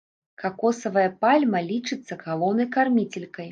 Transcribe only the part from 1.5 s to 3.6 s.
лічыцца галоўнай карміцелькай.